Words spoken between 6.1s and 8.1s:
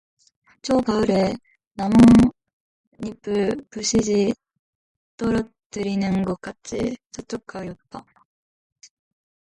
것 같이 적적하였다.